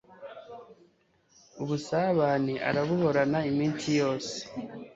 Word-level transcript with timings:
ubusabane 1.61 2.53
arabuhorana 2.69 3.39
iminsi 3.51 3.87
yose 3.99 4.35